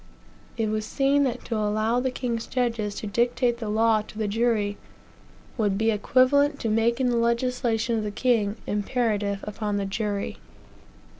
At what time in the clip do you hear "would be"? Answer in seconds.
5.59-5.91